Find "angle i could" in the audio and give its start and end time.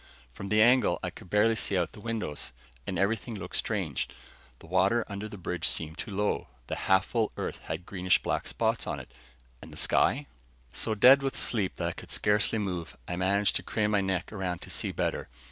0.63-1.29